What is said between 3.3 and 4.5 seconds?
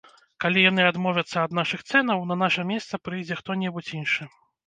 хто-небудзь іншы.